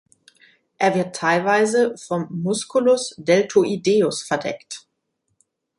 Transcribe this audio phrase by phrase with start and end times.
[0.79, 4.87] Er wird teilweise vom Musculus deltoideus verdeckt.